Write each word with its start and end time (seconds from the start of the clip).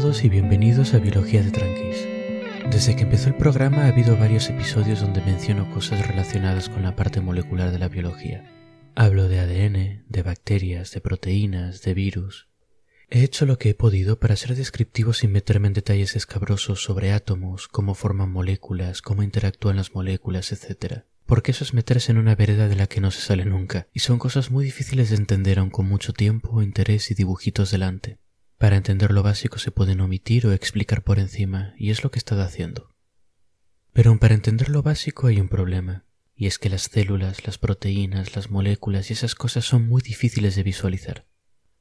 todos 0.00 0.24
y 0.24 0.28
bienvenidos 0.28 0.92
a 0.92 0.98
Biología 0.98 1.40
de 1.40 1.52
Tranquis. 1.52 2.04
Desde 2.68 2.96
que 2.96 3.04
empezó 3.04 3.28
el 3.28 3.36
programa 3.36 3.84
ha 3.84 3.88
habido 3.90 4.16
varios 4.16 4.50
episodios 4.50 5.00
donde 5.00 5.22
menciono 5.22 5.72
cosas 5.72 6.04
relacionadas 6.08 6.68
con 6.68 6.82
la 6.82 6.96
parte 6.96 7.20
molecular 7.20 7.70
de 7.70 7.78
la 7.78 7.88
biología. 7.88 8.42
Hablo 8.96 9.28
de 9.28 9.38
ADN, 9.38 10.04
de 10.08 10.22
bacterias, 10.24 10.90
de 10.90 11.00
proteínas, 11.00 11.82
de 11.82 11.94
virus. 11.94 12.48
He 13.08 13.22
hecho 13.22 13.46
lo 13.46 13.56
que 13.56 13.70
he 13.70 13.74
podido 13.74 14.18
para 14.18 14.34
ser 14.34 14.56
descriptivo 14.56 15.12
sin 15.12 15.30
meterme 15.30 15.68
en 15.68 15.74
detalles 15.74 16.16
escabrosos 16.16 16.82
sobre 16.82 17.12
átomos, 17.12 17.68
cómo 17.68 17.94
forman 17.94 18.32
moléculas, 18.32 19.00
cómo 19.00 19.22
interactúan 19.22 19.76
las 19.76 19.94
moléculas, 19.94 20.50
etc. 20.50 21.04
Porque 21.24 21.52
eso 21.52 21.62
es 21.62 21.72
meterse 21.72 22.10
en 22.10 22.18
una 22.18 22.34
vereda 22.34 22.66
de 22.66 22.74
la 22.74 22.88
que 22.88 23.00
no 23.00 23.12
se 23.12 23.20
sale 23.20 23.44
nunca, 23.44 23.86
y 23.92 24.00
son 24.00 24.18
cosas 24.18 24.50
muy 24.50 24.64
difíciles 24.64 25.10
de 25.10 25.16
entender 25.16 25.60
aun 25.60 25.70
con 25.70 25.86
mucho 25.86 26.12
tiempo, 26.12 26.62
interés 26.62 27.12
y 27.12 27.14
dibujitos 27.14 27.70
delante. 27.70 28.18
Para 28.64 28.78
entender 28.78 29.12
lo 29.12 29.22
básico 29.22 29.58
se 29.58 29.70
pueden 29.70 30.00
omitir 30.00 30.46
o 30.46 30.52
explicar 30.54 31.02
por 31.02 31.18
encima, 31.18 31.74
y 31.76 31.90
es 31.90 32.02
lo 32.02 32.10
que 32.10 32.16
he 32.16 32.24
estado 32.24 32.40
haciendo. 32.40 32.94
Pero 33.92 34.08
aun 34.08 34.18
para 34.18 34.32
entender 34.32 34.70
lo 34.70 34.82
básico 34.82 35.26
hay 35.26 35.38
un 35.38 35.50
problema, 35.50 36.06
y 36.34 36.46
es 36.46 36.58
que 36.58 36.70
las 36.70 36.84
células, 36.84 37.46
las 37.46 37.58
proteínas, 37.58 38.34
las 38.34 38.50
moléculas 38.50 39.10
y 39.10 39.12
esas 39.12 39.34
cosas 39.34 39.66
son 39.66 39.86
muy 39.86 40.00
difíciles 40.00 40.56
de 40.56 40.62
visualizar. 40.62 41.26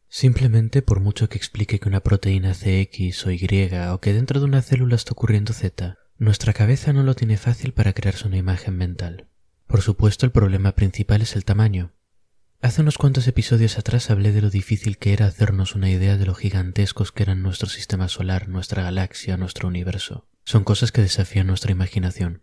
Simplemente 0.10 0.82
por 0.82 1.00
mucho 1.00 1.30
que 1.30 1.38
explique 1.38 1.80
que 1.80 1.88
una 1.88 2.02
proteína 2.02 2.52
hace 2.52 2.82
X 2.82 3.28
o 3.28 3.32
Y 3.32 3.48
o 3.90 4.02
que 4.02 4.12
dentro 4.12 4.42
de 4.42 4.46
una 4.46 4.62
célula 4.62 4.98
está 4.98 5.14
ocurriendo 5.14 5.54
Z, 5.54 5.98
nuestra 6.18 6.52
cabeza 6.52 6.92
no 6.92 7.04
lo 7.04 7.16
tiene 7.16 7.38
fácil 7.38 7.72
para 7.72 7.94
crearse 7.94 8.28
una 8.28 8.36
imagen 8.36 8.76
mental. 8.76 9.30
Por 9.68 9.82
supuesto 9.82 10.26
el 10.26 10.34
problema 10.34 10.74
principal 10.74 11.22
es 11.22 11.38
el 11.38 11.46
tamaño, 11.46 11.94
Hace 12.64 12.80
unos 12.80 12.98
cuantos 12.98 13.28
episodios 13.28 13.78
atrás 13.78 14.10
hablé 14.10 14.32
de 14.32 14.42
lo 14.42 14.50
difícil 14.50 14.98
que 14.98 15.12
era 15.12 15.26
hacernos 15.26 15.76
una 15.76 15.90
idea 15.90 16.16
de 16.16 16.26
lo 16.26 16.34
gigantescos 16.34 17.12
que 17.12 17.24
eran 17.24 17.42
nuestro 17.42 17.68
sistema 17.68 18.08
solar, 18.08 18.48
nuestra 18.48 18.84
galaxia, 18.84 19.36
nuestro 19.36 19.68
universo. 19.68 20.30
Son 20.46 20.64
cosas 20.64 20.94
que 20.94 21.02
desafían 21.02 21.48
nuestra 21.48 21.74
imaginación. 21.74 22.42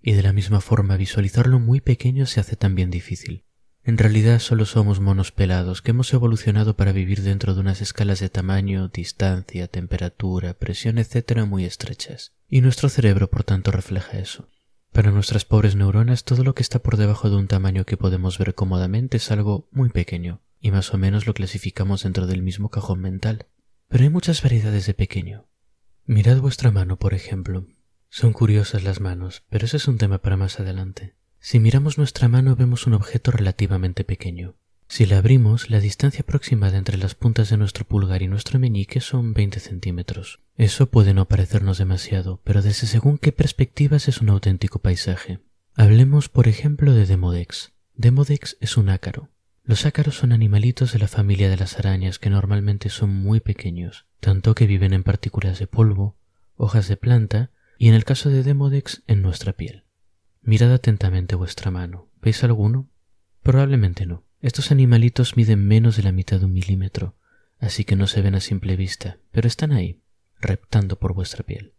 Y 0.00 0.12
de 0.12 0.22
la 0.22 0.32
misma 0.32 0.62
forma 0.62 0.96
visualizarlo 0.96 1.58
muy 1.58 1.82
pequeño 1.82 2.24
se 2.24 2.40
hace 2.40 2.56
también 2.56 2.90
difícil. 2.90 3.44
En 3.84 3.98
realidad 3.98 4.38
solo 4.38 4.64
somos 4.64 5.00
monos 5.00 5.32
pelados 5.32 5.82
que 5.82 5.90
hemos 5.90 6.10
evolucionado 6.14 6.74
para 6.74 6.92
vivir 6.92 7.20
dentro 7.20 7.52
de 7.54 7.60
unas 7.60 7.82
escalas 7.82 8.20
de 8.20 8.30
tamaño, 8.30 8.88
distancia, 8.88 9.68
temperatura, 9.68 10.54
presión, 10.54 10.96
etc. 10.96 11.44
muy 11.46 11.66
estrechas. 11.66 12.32
Y 12.48 12.62
nuestro 12.62 12.88
cerebro 12.88 13.28
por 13.28 13.44
tanto 13.44 13.70
refleja 13.70 14.18
eso. 14.18 14.48
Para 14.92 15.10
nuestras 15.10 15.44
pobres 15.44 15.76
neuronas 15.76 16.24
todo 16.24 16.44
lo 16.44 16.54
que 16.54 16.62
está 16.62 16.80
por 16.80 16.96
debajo 16.96 17.30
de 17.30 17.36
un 17.36 17.46
tamaño 17.46 17.84
que 17.84 17.96
podemos 17.96 18.38
ver 18.38 18.54
cómodamente 18.54 19.18
es 19.18 19.30
algo 19.30 19.68
muy 19.70 19.90
pequeño, 19.90 20.40
y 20.60 20.70
más 20.70 20.92
o 20.92 20.98
menos 20.98 21.26
lo 21.26 21.34
clasificamos 21.34 22.02
dentro 22.02 22.26
del 22.26 22.42
mismo 22.42 22.68
cajón 22.70 23.00
mental. 23.00 23.46
Pero 23.88 24.04
hay 24.04 24.10
muchas 24.10 24.42
variedades 24.42 24.86
de 24.86 24.94
pequeño. 24.94 25.46
Mirad 26.04 26.40
vuestra 26.40 26.70
mano, 26.70 26.98
por 26.98 27.14
ejemplo. 27.14 27.66
Son 28.08 28.32
curiosas 28.32 28.82
las 28.82 29.00
manos, 29.00 29.44
pero 29.50 29.66
ese 29.66 29.76
es 29.76 29.88
un 29.88 29.98
tema 29.98 30.18
para 30.18 30.36
más 30.36 30.58
adelante. 30.58 31.14
Si 31.38 31.60
miramos 31.60 31.98
nuestra 31.98 32.28
mano 32.28 32.56
vemos 32.56 32.86
un 32.86 32.94
objeto 32.94 33.30
relativamente 33.30 34.04
pequeño. 34.04 34.56
Si 34.90 35.04
la 35.04 35.18
abrimos, 35.18 35.68
la 35.68 35.80
distancia 35.80 36.22
aproximada 36.22 36.78
entre 36.78 36.96
las 36.96 37.14
puntas 37.14 37.50
de 37.50 37.58
nuestro 37.58 37.84
pulgar 37.84 38.22
y 38.22 38.26
nuestro 38.26 38.58
meñique 38.58 39.00
son 39.00 39.34
20 39.34 39.60
centímetros. 39.60 40.40
Eso 40.56 40.90
puede 40.90 41.12
no 41.12 41.28
parecernos 41.28 41.76
demasiado, 41.76 42.40
pero 42.42 42.62
desde 42.62 42.86
según 42.86 43.18
qué 43.18 43.30
perspectivas 43.30 44.08
es 44.08 44.22
un 44.22 44.30
auténtico 44.30 44.78
paisaje. 44.78 45.40
Hablemos, 45.74 46.30
por 46.30 46.48
ejemplo, 46.48 46.94
de 46.94 47.04
Demodex. 47.04 47.74
Demodex 47.96 48.56
es 48.60 48.78
un 48.78 48.88
ácaro. 48.88 49.28
Los 49.62 49.84
ácaros 49.84 50.16
son 50.16 50.32
animalitos 50.32 50.94
de 50.94 50.98
la 50.98 51.08
familia 51.08 51.50
de 51.50 51.58
las 51.58 51.78
arañas 51.78 52.18
que 52.18 52.30
normalmente 52.30 52.88
son 52.88 53.10
muy 53.14 53.40
pequeños, 53.40 54.06
tanto 54.20 54.54
que 54.54 54.66
viven 54.66 54.94
en 54.94 55.04
partículas 55.04 55.58
de 55.58 55.66
polvo, 55.66 56.16
hojas 56.56 56.88
de 56.88 56.96
planta 56.96 57.50
y 57.76 57.88
en 57.88 57.94
el 57.94 58.04
caso 58.04 58.30
de 58.30 58.42
Demodex 58.42 59.02
en 59.06 59.20
nuestra 59.20 59.52
piel. 59.52 59.84
Mirad 60.40 60.72
atentamente 60.72 61.34
vuestra 61.34 61.70
mano. 61.70 62.08
¿Veis 62.22 62.42
alguno? 62.42 62.88
Probablemente 63.42 64.06
no. 64.06 64.24
Estos 64.40 64.70
animalitos 64.70 65.36
miden 65.36 65.66
menos 65.66 65.96
de 65.96 66.04
la 66.04 66.12
mitad 66.12 66.38
de 66.38 66.44
un 66.44 66.52
milímetro, 66.52 67.16
así 67.58 67.84
que 67.84 67.96
no 67.96 68.06
se 68.06 68.22
ven 68.22 68.36
a 68.36 68.40
simple 68.40 68.76
vista, 68.76 69.18
pero 69.32 69.48
están 69.48 69.72
ahí, 69.72 70.00
reptando 70.40 70.96
por 70.96 71.12
vuestra 71.12 71.42
piel. 71.42 71.74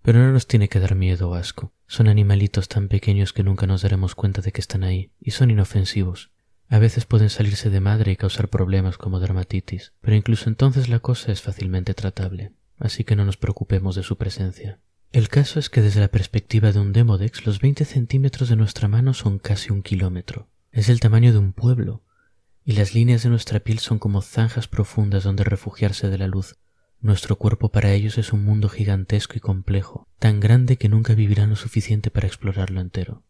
Pero 0.00 0.18
no 0.18 0.32
nos 0.32 0.46
tiene 0.46 0.68
que 0.68 0.80
dar 0.80 0.94
miedo 0.94 1.28
o 1.28 1.34
asco. 1.34 1.74
Son 1.86 2.08
animalitos 2.08 2.68
tan 2.68 2.88
pequeños 2.88 3.34
que 3.34 3.42
nunca 3.42 3.66
nos 3.66 3.82
daremos 3.82 4.14
cuenta 4.14 4.40
de 4.40 4.50
que 4.50 4.62
están 4.62 4.82
ahí, 4.82 5.12
y 5.20 5.32
son 5.32 5.50
inofensivos. 5.50 6.30
A 6.68 6.78
veces 6.78 7.04
pueden 7.04 7.28
salirse 7.28 7.68
de 7.68 7.80
madre 7.80 8.12
y 8.12 8.16
causar 8.16 8.48
problemas 8.48 8.96
como 8.96 9.20
dermatitis, 9.20 9.92
pero 10.00 10.16
incluso 10.16 10.48
entonces 10.48 10.88
la 10.88 11.00
cosa 11.00 11.32
es 11.32 11.42
fácilmente 11.42 11.92
tratable, 11.92 12.52
así 12.78 13.04
que 13.04 13.14
no 13.14 13.26
nos 13.26 13.36
preocupemos 13.36 13.94
de 13.94 14.02
su 14.02 14.16
presencia. 14.16 14.80
El 15.12 15.28
caso 15.28 15.58
es 15.58 15.68
que 15.68 15.82
desde 15.82 16.00
la 16.00 16.08
perspectiva 16.08 16.72
de 16.72 16.80
un 16.80 16.94
Demodex 16.94 17.44
los 17.44 17.60
20 17.60 17.84
centímetros 17.84 18.48
de 18.48 18.56
nuestra 18.56 18.88
mano 18.88 19.12
son 19.12 19.38
casi 19.38 19.70
un 19.70 19.82
kilómetro, 19.82 20.48
es 20.74 20.88
el 20.88 20.98
tamaño 20.98 21.32
de 21.32 21.38
un 21.38 21.52
pueblo, 21.52 22.02
y 22.64 22.72
las 22.72 22.94
líneas 22.94 23.22
de 23.22 23.28
nuestra 23.28 23.60
piel 23.60 23.78
son 23.78 24.00
como 24.00 24.22
zanjas 24.22 24.66
profundas 24.66 25.22
donde 25.22 25.44
refugiarse 25.44 26.10
de 26.10 26.18
la 26.18 26.26
luz. 26.26 26.56
Nuestro 27.00 27.36
cuerpo 27.36 27.68
para 27.68 27.92
ellos 27.92 28.18
es 28.18 28.32
un 28.32 28.44
mundo 28.44 28.68
gigantesco 28.68 29.34
y 29.36 29.40
complejo, 29.40 30.08
tan 30.18 30.40
grande 30.40 30.76
que 30.76 30.88
nunca 30.88 31.14
vivirán 31.14 31.50
lo 31.50 31.56
suficiente 31.56 32.10
para 32.10 32.26
explorarlo 32.26 32.80
entero. 32.80 33.22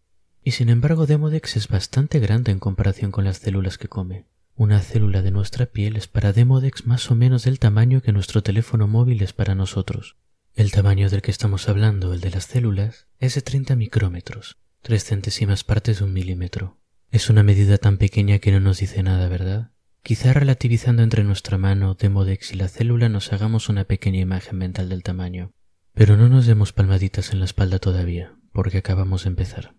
Y 0.43 0.53
sin 0.53 0.71
embargo 0.71 1.05
Demodex 1.05 1.57
es 1.57 1.69
bastante 1.69 2.19
grande 2.19 2.51
en 2.51 2.61
comparación 2.61 3.11
con 3.11 3.25
las 3.25 3.39
células 3.39 3.77
que 3.77 3.89
come. 3.89 4.25
Una 4.57 4.81
célula 4.81 5.21
de 5.21 5.31
nuestra 5.31 5.67
piel 5.67 5.97
es 5.97 6.09
para 6.09 6.33
Demodex 6.33 6.87
más 6.87 7.11
o 7.11 7.15
menos 7.15 7.45
del 7.45 7.59
tamaño 7.59 8.01
que 8.01 8.13
nuestro 8.13 8.43
teléfono 8.43 8.89
móvil 8.89 9.23
es 9.23 9.35
para 9.35 9.55
nosotros. 9.55 10.17
El 10.55 10.73
tamaño 10.73 11.11
del 11.11 11.21
que 11.21 11.31
estamos 11.31 11.69
hablando, 11.69 12.15
el 12.15 12.21
de 12.21 12.31
las 12.31 12.45
células, 12.45 13.07
es 13.19 13.35
de 13.35 13.43
30 13.43 13.77
micrómetros, 13.77 14.57
tres 14.81 15.05
centésimas 15.05 15.63
partes 15.63 15.99
de 15.99 16.05
un 16.05 16.15
milímetro. 16.15 16.79
Es 17.15 17.31
una 17.31 17.45
medida 17.45 17.79
tan 17.79 17.97
pequeña 17.97 18.41
que 18.41 18.51
no 18.51 18.59
nos 18.59 18.81
dice 18.81 19.05
nada, 19.05 19.29
¿verdad? 19.29 19.71
Quizá 20.03 20.33
relativizando 20.33 21.05
entre 21.05 21.23
nuestra 21.23 21.59
mano, 21.59 21.95
Demodex 21.95 22.53
y 22.53 22.57
la 22.57 22.67
célula 22.67 23.09
nos 23.09 23.33
hagamos 23.33 23.69
una 23.69 23.85
pequeña 23.85 24.19
imagen 24.19 24.59
mental 24.59 24.89
del 24.89 25.05
tamaño. 25.05 25.53
Pero 25.93 26.17
no 26.17 26.29
nos 26.29 26.47
demos 26.47 26.73
palmaditas 26.73 27.33
en 27.33 27.39
la 27.39 27.45
espalda 27.45 27.79
todavía, 27.79 28.35
porque 28.53 28.79
acabamos 28.79 29.23
de 29.23 29.29
empezar. 29.29 29.77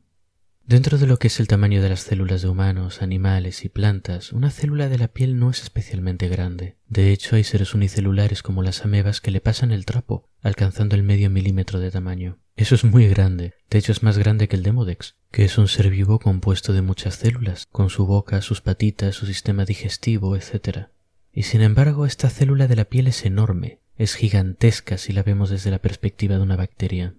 Dentro 0.63 0.97
de 0.97 1.07
lo 1.07 1.19
que 1.19 1.27
es 1.27 1.41
el 1.41 1.49
tamaño 1.49 1.81
de 1.81 1.89
las 1.89 1.99
células 1.99 2.41
de 2.41 2.47
humanos, 2.47 3.01
animales 3.01 3.65
y 3.65 3.69
plantas, 3.69 4.31
una 4.31 4.49
célula 4.49 4.87
de 4.87 4.97
la 4.97 5.09
piel 5.09 5.37
no 5.37 5.49
es 5.49 5.61
especialmente 5.61 6.29
grande. 6.29 6.77
De 6.87 7.11
hecho, 7.11 7.35
hay 7.35 7.43
seres 7.43 7.73
unicelulares 7.73 8.43
como 8.43 8.63
las 8.63 8.85
amebas 8.85 9.19
que 9.19 9.31
le 9.31 9.41
pasan 9.41 9.73
el 9.73 9.83
trapo, 9.83 10.29
alcanzando 10.41 10.95
el 10.95 11.03
medio 11.03 11.29
milímetro 11.29 11.81
de 11.81 11.91
tamaño. 11.91 12.39
Eso 12.57 12.75
es 12.75 12.85
muy 12.85 13.07
grande, 13.09 13.53
de 13.69 13.77
hecho 13.77 13.91
es 13.91 14.01
más 14.01 14.17
grande 14.17 14.47
que 14.47 14.55
el 14.55 14.63
Demodex, 14.63 15.15
que 15.29 15.43
es 15.43 15.57
un 15.57 15.67
ser 15.67 15.89
vivo 15.89 16.19
compuesto 16.19 16.71
de 16.71 16.81
muchas 16.81 17.15
células, 17.15 17.67
con 17.69 17.89
su 17.89 18.05
boca, 18.05 18.41
sus 18.41 18.61
patitas, 18.61 19.15
su 19.15 19.25
sistema 19.25 19.65
digestivo, 19.65 20.37
etc. 20.37 20.87
Y 21.33 21.43
sin 21.43 21.61
embargo, 21.61 22.05
esta 22.05 22.29
célula 22.29 22.67
de 22.67 22.77
la 22.77 22.85
piel 22.85 23.07
es 23.07 23.25
enorme, 23.25 23.79
es 23.97 24.15
gigantesca 24.15 24.97
si 24.97 25.11
la 25.11 25.21
vemos 25.21 25.49
desde 25.49 25.69
la 25.69 25.79
perspectiva 25.79 26.37
de 26.37 26.43
una 26.43 26.55
bacteria. 26.55 27.15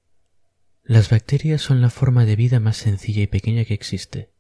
Las 0.84 1.10
bacterias 1.10 1.60
son 1.60 1.82
la 1.82 1.90
forma 1.90 2.24
de 2.24 2.36
vida 2.36 2.58
más 2.58 2.78
sencilla 2.78 3.22
y 3.22 3.26
pequeña 3.26 3.66
que 3.66 3.74
existe. 3.74 4.30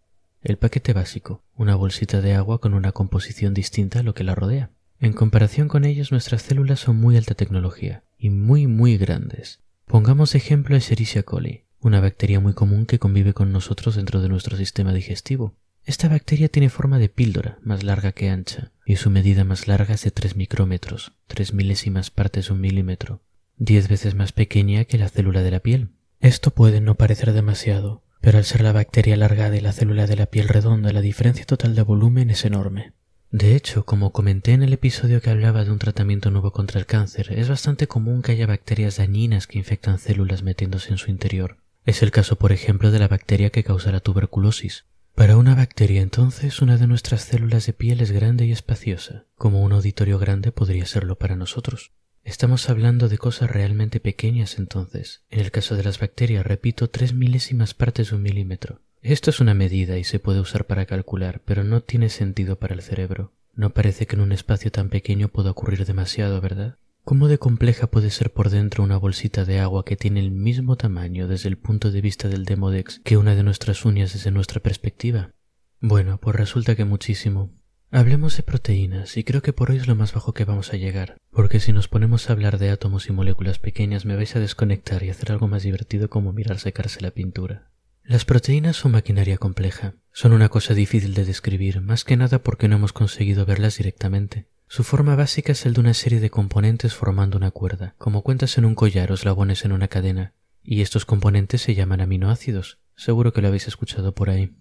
El 0.42 0.56
paquete 0.56 0.94
básico, 0.94 1.42
una 1.56 1.74
bolsita 1.74 2.22
de 2.22 2.34
agua 2.34 2.58
con 2.58 2.72
una 2.72 2.92
composición 2.92 3.52
distinta 3.52 3.98
a 3.98 4.02
lo 4.02 4.14
que 4.14 4.24
la 4.24 4.34
rodea. 4.34 4.70
En 4.98 5.12
comparación 5.12 5.68
con 5.68 5.84
ellas, 5.84 6.10
nuestras 6.10 6.40
células 6.40 6.80
son 6.80 6.96
muy 6.96 7.18
alta 7.18 7.34
tecnología 7.34 8.02
y 8.18 8.30
muy 8.30 8.66
muy 8.66 8.96
grandes. 8.96 9.60
Pongamos 9.86 10.34
ejemplo 10.34 10.74
a 10.74 10.78
Escherichia 10.78 11.22
coli, 11.22 11.64
una 11.78 12.00
bacteria 12.00 12.40
muy 12.40 12.54
común 12.54 12.86
que 12.86 12.98
convive 12.98 13.34
con 13.34 13.52
nosotros 13.52 13.94
dentro 13.94 14.20
de 14.20 14.28
nuestro 14.28 14.56
sistema 14.56 14.92
digestivo. 14.92 15.54
Esta 15.84 16.08
bacteria 16.08 16.48
tiene 16.48 16.70
forma 16.70 16.98
de 16.98 17.08
píldora, 17.08 17.58
más 17.62 17.84
larga 17.84 18.10
que 18.10 18.28
ancha, 18.28 18.72
y 18.84 18.96
su 18.96 19.10
medida 19.10 19.44
más 19.44 19.68
larga 19.68 19.94
es 19.94 20.02
de 20.02 20.10
3 20.10 20.34
micrómetros, 20.34 21.12
tres 21.28 21.54
milésimas 21.54 22.10
partes 22.10 22.48
de 22.48 22.54
un 22.54 22.60
milímetro, 22.60 23.22
diez 23.58 23.86
veces 23.86 24.16
más 24.16 24.32
pequeña 24.32 24.86
que 24.86 24.98
la 24.98 25.08
célula 25.08 25.44
de 25.44 25.52
la 25.52 25.60
piel. 25.60 25.90
Esto 26.18 26.50
puede 26.50 26.80
no 26.80 26.96
parecer 26.96 27.32
demasiado, 27.32 28.02
pero 28.20 28.38
al 28.38 28.44
ser 28.44 28.62
la 28.62 28.72
bacteria 28.72 29.14
alargada 29.14 29.56
y 29.56 29.60
la 29.60 29.72
célula 29.72 30.08
de 30.08 30.16
la 30.16 30.26
piel 30.26 30.48
redonda, 30.48 30.92
la 30.92 31.00
diferencia 31.00 31.46
total 31.46 31.76
de 31.76 31.82
volumen 31.82 32.30
es 32.30 32.44
enorme. 32.44 32.92
De 33.30 33.56
hecho, 33.56 33.84
como 33.84 34.12
comenté 34.12 34.52
en 34.52 34.62
el 34.62 34.72
episodio 34.72 35.20
que 35.20 35.30
hablaba 35.30 35.64
de 35.64 35.72
un 35.72 35.78
tratamiento 35.78 36.30
nuevo 36.30 36.52
contra 36.52 36.78
el 36.78 36.86
cáncer, 36.86 37.32
es 37.32 37.48
bastante 37.48 37.88
común 37.88 38.22
que 38.22 38.32
haya 38.32 38.46
bacterias 38.46 38.98
dañinas 38.98 39.46
que 39.46 39.58
infectan 39.58 39.98
células 39.98 40.42
metiéndose 40.42 40.90
en 40.92 40.98
su 40.98 41.10
interior. 41.10 41.58
Es 41.84 42.02
el 42.02 42.12
caso, 42.12 42.36
por 42.36 42.52
ejemplo, 42.52 42.90
de 42.90 42.98
la 42.98 43.08
bacteria 43.08 43.50
que 43.50 43.64
causa 43.64 43.92
la 43.92 44.00
tuberculosis. 44.00 44.84
Para 45.14 45.36
una 45.36 45.54
bacteria, 45.54 46.02
entonces, 46.02 46.60
una 46.60 46.76
de 46.76 46.86
nuestras 46.86 47.22
células 47.22 47.66
de 47.66 47.72
piel 47.72 48.00
es 48.00 48.10
grande 48.10 48.46
y 48.46 48.52
espaciosa, 48.52 49.24
como 49.34 49.62
un 49.62 49.72
auditorio 49.72 50.18
grande 50.18 50.52
podría 50.52 50.86
serlo 50.86 51.16
para 51.16 51.36
nosotros. 51.36 51.92
Estamos 52.22 52.68
hablando 52.68 53.08
de 53.08 53.18
cosas 53.18 53.50
realmente 53.50 54.00
pequeñas 54.00 54.58
entonces. 54.58 55.22
En 55.30 55.40
el 55.40 55.50
caso 55.50 55.76
de 55.76 55.84
las 55.84 56.00
bacterias, 56.00 56.44
repito, 56.44 56.90
tres 56.90 57.14
milésimas 57.14 57.72
partes 57.72 58.10
de 58.10 58.16
un 58.16 58.22
milímetro. 58.22 58.82
Esto 59.08 59.30
es 59.30 59.38
una 59.38 59.54
medida 59.54 59.98
y 59.98 60.02
se 60.02 60.18
puede 60.18 60.40
usar 60.40 60.66
para 60.66 60.84
calcular, 60.84 61.40
pero 61.44 61.62
no 61.62 61.80
tiene 61.80 62.08
sentido 62.08 62.58
para 62.58 62.74
el 62.74 62.82
cerebro. 62.82 63.32
No 63.54 63.70
parece 63.70 64.04
que 64.04 64.16
en 64.16 64.20
un 64.20 64.32
espacio 64.32 64.72
tan 64.72 64.88
pequeño 64.88 65.28
pueda 65.28 65.52
ocurrir 65.52 65.86
demasiado, 65.86 66.40
¿verdad? 66.40 66.78
¿Cómo 67.04 67.28
de 67.28 67.38
compleja 67.38 67.86
puede 67.86 68.10
ser 68.10 68.32
por 68.32 68.50
dentro 68.50 68.82
una 68.82 68.96
bolsita 68.96 69.44
de 69.44 69.60
agua 69.60 69.84
que 69.84 69.94
tiene 69.94 70.18
el 70.18 70.32
mismo 70.32 70.74
tamaño 70.74 71.28
desde 71.28 71.48
el 71.48 71.56
punto 71.56 71.92
de 71.92 72.00
vista 72.00 72.26
del 72.26 72.44
Demodex 72.44 73.00
que 73.04 73.16
una 73.16 73.36
de 73.36 73.44
nuestras 73.44 73.84
uñas 73.84 74.12
desde 74.12 74.32
nuestra 74.32 74.58
perspectiva? 74.58 75.30
Bueno, 75.78 76.18
pues 76.18 76.34
resulta 76.34 76.74
que 76.74 76.84
muchísimo. 76.84 77.52
Hablemos 77.92 78.36
de 78.36 78.42
proteínas 78.42 79.16
y 79.16 79.22
creo 79.22 79.40
que 79.40 79.52
por 79.52 79.70
hoy 79.70 79.76
es 79.76 79.86
lo 79.86 79.94
más 79.94 80.14
bajo 80.14 80.34
que 80.34 80.44
vamos 80.44 80.72
a 80.72 80.78
llegar, 80.78 81.16
porque 81.30 81.60
si 81.60 81.72
nos 81.72 81.86
ponemos 81.86 82.28
a 82.28 82.32
hablar 82.32 82.58
de 82.58 82.70
átomos 82.70 83.08
y 83.08 83.12
moléculas 83.12 83.60
pequeñas 83.60 84.04
me 84.04 84.16
vais 84.16 84.34
a 84.34 84.40
desconectar 84.40 85.04
y 85.04 85.10
hacer 85.10 85.30
algo 85.30 85.46
más 85.46 85.62
divertido 85.62 86.10
como 86.10 86.32
mirar 86.32 86.58
secarse 86.58 87.02
la 87.02 87.12
pintura. 87.12 87.70
Las 88.08 88.24
proteínas 88.24 88.76
son 88.76 88.92
maquinaria 88.92 89.36
compleja, 89.36 89.94
son 90.12 90.32
una 90.32 90.48
cosa 90.48 90.74
difícil 90.74 91.12
de 91.14 91.24
describir, 91.24 91.80
más 91.80 92.04
que 92.04 92.16
nada 92.16 92.40
porque 92.40 92.68
no 92.68 92.76
hemos 92.76 92.92
conseguido 92.92 93.44
verlas 93.44 93.78
directamente. 93.78 94.46
Su 94.68 94.84
forma 94.84 95.16
básica 95.16 95.50
es 95.50 95.66
el 95.66 95.74
de 95.74 95.80
una 95.80 95.92
serie 95.92 96.20
de 96.20 96.30
componentes 96.30 96.94
formando 96.94 97.36
una 97.36 97.50
cuerda, 97.50 97.96
como 97.98 98.22
cuentas 98.22 98.58
en 98.58 98.64
un 98.64 98.76
collar 98.76 99.10
o 99.10 99.14
eslabones 99.14 99.64
en 99.64 99.72
una 99.72 99.88
cadena, 99.88 100.34
y 100.62 100.82
estos 100.82 101.04
componentes 101.04 101.62
se 101.62 101.74
llaman 101.74 102.00
aminoácidos. 102.00 102.78
Seguro 102.94 103.32
que 103.32 103.42
lo 103.42 103.48
habéis 103.48 103.66
escuchado 103.66 104.14
por 104.14 104.30
ahí. 104.30 104.54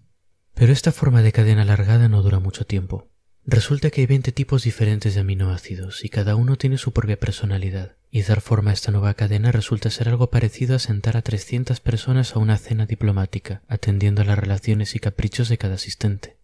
Pero 0.54 0.72
esta 0.72 0.90
forma 0.90 1.22
de 1.22 1.30
cadena 1.30 1.62
alargada 1.62 2.08
no 2.08 2.22
dura 2.22 2.40
mucho 2.40 2.66
tiempo. 2.66 3.12
Resulta 3.44 3.90
que 3.90 4.00
hay 4.00 4.06
20 4.08 4.32
tipos 4.32 4.64
diferentes 4.64 5.14
de 5.14 5.20
aminoácidos 5.20 6.04
y 6.04 6.08
cada 6.08 6.34
uno 6.34 6.56
tiene 6.56 6.78
su 6.78 6.92
propia 6.92 7.20
personalidad, 7.20 7.94
y 8.16 8.22
dar 8.22 8.40
forma 8.40 8.70
a 8.70 8.72
esta 8.72 8.92
nueva 8.92 9.12
cadena 9.12 9.52
resulta 9.52 9.90
ser 9.90 10.08
algo 10.08 10.30
parecido 10.30 10.74
a 10.74 10.78
sentar 10.78 11.18
a 11.18 11.22
300 11.22 11.80
personas 11.80 12.34
a 12.34 12.38
una 12.38 12.56
cena 12.56 12.86
diplomática, 12.86 13.60
atendiendo 13.68 14.22
a 14.22 14.24
las 14.24 14.38
relaciones 14.38 14.94
y 14.94 15.00
caprichos 15.00 15.50
de 15.50 15.58
cada 15.58 15.74
asistente. 15.74 16.38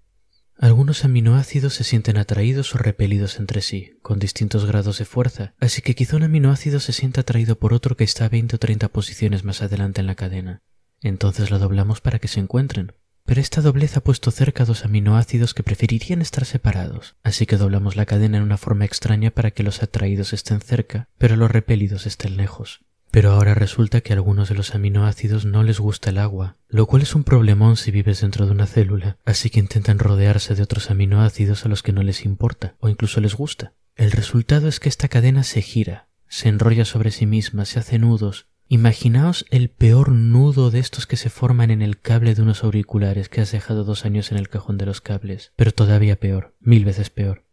Algunos 0.59 1.03
aminoácidos 1.07 1.73
se 1.73 1.85
sienten 1.85 2.19
atraídos 2.19 2.75
o 2.75 2.79
repelidos 2.79 3.39
entre 3.39 3.63
sí, 3.63 3.95
con 4.03 4.19
distintos 4.19 4.67
grados 4.67 4.99
de 4.99 5.07
fuerza, 5.07 5.55
así 5.61 5.81
que 5.81 5.95
quizá 5.95 6.17
un 6.17 6.25
aminoácido 6.25 6.79
se 6.79 6.93
sienta 6.93 7.23
atraído 7.23 7.59
por 7.59 7.73
otro 7.73 7.97
que 7.97 8.05
está 8.05 8.27
a 8.27 8.29
20 8.29 8.57
o 8.57 8.59
30 8.59 8.89
posiciones 8.89 9.43
más 9.43 9.63
adelante 9.63 10.03
en 10.03 10.09
la 10.09 10.15
cadena. 10.15 10.61
Entonces 11.01 11.51
lo 11.51 11.59
doblamos 11.59 12.03
para 12.03 12.19
que 12.19 12.29
se 12.29 12.41
encuentren. 12.41 12.93
Pero 13.33 13.41
esta 13.41 13.63
doblez 13.63 13.97
ha 13.97 14.03
puesto 14.03 14.31
cerca 14.31 14.67
dos 14.67 14.85
aminoácidos 14.85 15.55
que 15.55 15.63
preferirían 15.63 16.21
estar 16.21 16.45
separados, 16.45 17.17
así 17.23 17.47
que 17.47 17.57
doblamos 17.57 17.97
la 17.97 18.05
cadena 18.05 18.37
en 18.37 18.43
una 18.43 18.59
forma 18.59 18.85
extraña 18.85 19.31
para 19.31 19.53
que 19.53 19.63
los 19.63 19.83
atraídos 19.83 20.35
estén 20.35 20.61
cerca, 20.61 21.09
pero 21.17 21.37
los 21.37 21.51
repelidos 21.51 22.05
estén 22.05 22.37
lejos. 22.37 22.83
Pero 23.11 23.31
ahora 23.31 23.55
resulta 23.55 24.03
que 24.03 24.13
a 24.13 24.17
algunos 24.17 24.51
de 24.51 24.55
los 24.55 24.75
aminoácidos 24.75 25.47
no 25.47 25.63
les 25.63 25.81
gusta 25.81 26.11
el 26.11 26.19
agua, 26.19 26.59
lo 26.69 26.85
cual 26.85 27.01
es 27.01 27.15
un 27.15 27.25
problemón 27.25 27.79
si 27.79 27.91
vives 27.91 28.21
dentro 28.21 28.45
de 28.45 28.53
una 28.53 28.67
célula, 28.67 29.17
así 29.25 29.49
que 29.49 29.61
intentan 29.61 29.99
rodearse 29.99 30.55
de 30.55 30.63
otros 30.63 30.91
aminoácidos 30.91 31.65
a 31.65 31.71
los 31.71 31.83
que 31.83 31.95
no 31.95 32.03
les 32.03 32.27
importa 32.27 32.75
o 32.81 32.91
incluso 32.91 33.23
les 33.23 33.35
gusta. 33.35 33.73
El 33.97 34.13
resultado 34.13 34.69
es 34.69 34.79
que 34.79 34.91
esta 34.91 35.09
cadena 35.09 35.43
se 35.43 35.63
gira, 35.63 36.07
se 36.29 36.51
enrolla 36.51 36.85
sobre 36.85 37.11
sí 37.11 37.25
misma, 37.25 37.65
se 37.65 37.79
hace 37.79 37.99
nudos. 37.99 38.49
Imaginaos 38.73 39.45
el 39.51 39.69
peor 39.69 40.13
nudo 40.13 40.71
de 40.71 40.79
estos 40.79 41.07
que 41.07 41.19
se 41.19 41.29
forman 41.29 41.71
en 41.71 41.83
el 41.83 42.01
cable 42.01 42.35
de 42.35 42.41
unos 42.41 42.65
auriculares 42.65 43.29
que 43.29 43.43
has 43.43 43.53
dejado 43.53 43.85
dos 43.85 44.07
años 44.07 44.33
en 44.33 44.39
el 44.39 44.49
cajón 44.49 44.79
de 44.79 44.87
los 44.87 45.03
cables, 45.03 45.53
pero 45.57 45.73
todavía 45.73 46.19
peor, 46.19 46.57
mil 46.59 46.87
veces 46.87 47.11
peor. 47.11 47.45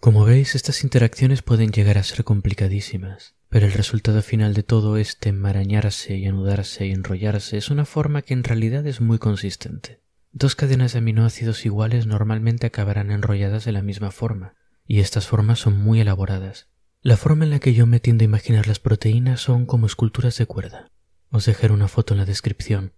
Como 0.00 0.24
veis, 0.24 0.54
estas 0.54 0.84
interacciones 0.84 1.42
pueden 1.42 1.70
llegar 1.70 1.98
a 1.98 2.02
ser 2.02 2.24
complicadísimas, 2.24 3.34
pero 3.50 3.66
el 3.66 3.74
resultado 3.74 4.22
final 4.22 4.54
de 4.54 4.62
todo 4.62 4.96
este 4.96 5.28
enmarañarse 5.28 6.16
y 6.16 6.24
anudarse 6.24 6.86
y 6.86 6.92
enrollarse 6.92 7.58
es 7.58 7.68
una 7.68 7.84
forma 7.84 8.22
que 8.22 8.32
en 8.32 8.42
realidad 8.42 8.86
es 8.86 9.02
muy 9.02 9.18
consistente. 9.18 10.00
Dos 10.30 10.56
cadenas 10.56 10.94
de 10.94 11.00
aminoácidos 11.00 11.66
iguales 11.66 12.06
normalmente 12.06 12.66
acabarán 12.66 13.10
enrolladas 13.10 13.66
de 13.66 13.72
la 13.72 13.82
misma 13.82 14.10
forma, 14.10 14.54
y 14.86 15.00
estas 15.00 15.26
formas 15.26 15.58
son 15.58 15.76
muy 15.76 16.00
elaboradas. 16.00 16.71
La 17.04 17.16
forma 17.16 17.42
en 17.42 17.50
la 17.50 17.58
que 17.58 17.74
yo 17.74 17.84
me 17.88 17.98
tiendo 17.98 18.22
a 18.22 18.26
imaginar 18.26 18.68
las 18.68 18.78
proteínas 18.78 19.40
son 19.40 19.66
como 19.66 19.86
esculturas 19.86 20.38
de 20.38 20.46
cuerda. 20.46 20.88
Os 21.30 21.46
dejaré 21.46 21.74
una 21.74 21.88
foto 21.88 22.14
en 22.14 22.18
la 22.18 22.24
descripción. 22.24 22.92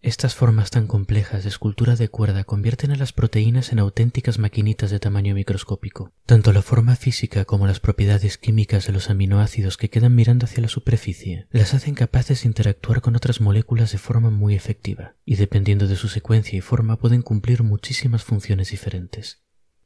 Estas 0.00 0.34
formas 0.34 0.70
tan 0.70 0.86
complejas 0.86 1.42
de 1.42 1.50
escultura 1.50 1.94
de 1.94 2.08
cuerda 2.08 2.44
convierten 2.44 2.90
a 2.90 2.96
las 2.96 3.12
proteínas 3.12 3.70
en 3.70 3.78
auténticas 3.78 4.38
maquinitas 4.38 4.90
de 4.90 4.98
tamaño 4.98 5.34
microscópico. 5.34 6.10
Tanto 6.24 6.54
la 6.54 6.62
forma 6.62 6.96
física 6.96 7.44
como 7.44 7.66
las 7.66 7.80
propiedades 7.80 8.38
químicas 8.38 8.86
de 8.86 8.94
los 8.94 9.10
aminoácidos 9.10 9.76
que 9.76 9.90
quedan 9.90 10.14
mirando 10.14 10.46
hacia 10.46 10.62
la 10.62 10.68
superficie 10.68 11.46
las 11.50 11.74
hacen 11.74 11.94
capaces 11.94 12.42
de 12.42 12.48
interactuar 12.48 13.02
con 13.02 13.14
otras 13.14 13.42
moléculas 13.42 13.92
de 13.92 13.98
forma 13.98 14.30
muy 14.30 14.54
efectiva, 14.54 15.16
y 15.26 15.36
dependiendo 15.36 15.86
de 15.86 15.96
su 15.96 16.08
secuencia 16.08 16.56
y 16.56 16.62
forma 16.62 16.96
pueden 16.96 17.20
cumplir 17.20 17.62
muchísimas 17.62 18.24
funciones 18.24 18.70
diferentes. 18.70 19.42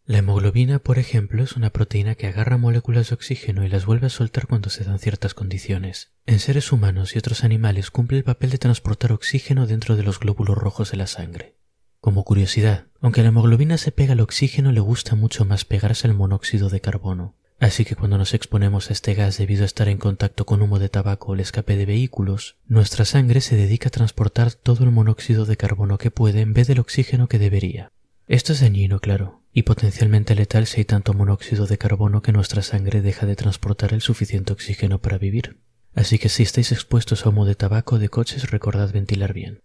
La 0.07 0.19
hemoglobina, 0.19 0.81
por 0.81 0.99
ejemplo, 0.99 1.43
es 1.43 1.57
una 1.57 1.71
proteína 1.71 2.15
que 2.15 2.27
agarra 2.27 2.59
moléculas 2.59 3.09
de 3.09 3.15
oxígeno 3.15 3.65
y 3.65 3.71
las 3.71 3.87
vuelve 3.87 4.09
a 4.09 4.11
soltar 4.11 4.47
cuando 4.47 4.69
se 4.69 4.85
dan 4.85 4.99
ciertas 4.99 5.33
condiciones. 5.33 6.13
En 6.27 6.41
seres 6.41 6.73
humanos 6.73 7.17
y 7.17 7.19
otros 7.19 7.43
animales 7.43 7.91
cumple 7.91 8.19
el 8.19 8.25
papel 8.25 8.51
de 8.51 8.59
transportar 8.59 9.13
oxígeno 9.13 9.67
dentro 9.67 9.97
de 9.97 10.03
los 10.03 10.21
glóbulos 10.21 10.59
rojos 10.59 10.91
de 10.91 10.99
la 10.99 11.07
sangre. 11.07 11.57
Como 12.01 12.23
curiosidad, 12.25 12.85
aunque 13.01 13.23
la 13.23 13.29
hemoglobina 13.29 13.79
se 13.79 13.93
pega 13.93 14.13
al 14.13 14.21
oxígeno, 14.21 14.73
le 14.73 14.81
gusta 14.81 15.15
mucho 15.15 15.47
más 15.47 15.65
pegarse 15.65 16.07
al 16.07 16.13
monóxido 16.13 16.69
de 16.69 16.83
carbono. 16.83 17.35
Así 17.59 17.87
que 17.87 17.97
cuando 17.97 18.19
nos 18.19 18.35
exponemos 18.35 18.91
a 18.91 18.93
este 18.93 19.15
gas 19.15 19.39
debido 19.39 19.63
a 19.63 19.67
estar 19.67 19.89
en 19.89 19.97
contacto 19.97 20.45
con 20.45 20.61
humo 20.61 20.79
de 20.79 20.91
tabaco 20.91 21.33
o 21.33 21.35
el 21.35 21.41
escape 21.41 21.77
de 21.79 21.87
vehículos, 21.87 22.57
nuestra 22.67 23.07
sangre 23.07 23.41
se 23.41 23.57
dedica 23.57 23.89
a 23.89 23.93
transportar 23.93 24.53
todo 24.53 24.85
el 24.85 24.91
monóxido 24.91 25.47
de 25.47 25.57
carbono 25.57 25.97
que 25.97 26.11
puede 26.11 26.43
en 26.43 26.53
vez 26.53 26.67
del 26.67 26.81
oxígeno 26.81 27.27
que 27.27 27.39
debería. 27.39 27.91
Esto 28.27 28.53
es 28.53 28.61
dañino, 28.61 29.01
claro, 29.01 29.44
y 29.55 29.63
potencialmente 29.63 30.35
letal 30.35 30.67
si 30.67 30.81
hay 30.81 30.85
tanto 30.85 31.15
monóxido 31.15 31.67
de 31.67 31.79
carbono 31.79 32.23
que 32.23 32.33
nuestra 32.33 32.61
sangre 32.61 33.01
deja 33.03 33.25
de 33.25 33.37
transportar 33.37 33.95
el 33.95 34.01
suficiente 34.01 34.53
oxígeno 34.53 35.01
para 35.01 35.17
vivir. 35.17 35.61
Así 35.95 36.19
que 36.19 36.29
si 36.29 36.43
estáis 36.43 36.73
expuestos 36.73 37.25
a 37.25 37.29
humo 37.29 37.47
de 37.47 37.55
tabaco 37.55 38.01
de 38.01 38.09
coches, 38.09 38.51
recordad 38.51 38.93
ventilar 38.93 39.33
bien. 39.33 39.63